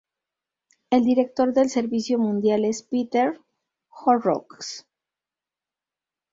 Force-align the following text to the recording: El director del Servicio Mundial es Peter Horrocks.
El 0.89 1.03
director 1.05 1.53
del 1.53 1.69
Servicio 1.69 2.17
Mundial 2.17 2.65
es 2.65 2.81
Peter 2.81 3.39
Horrocks. 3.91 4.87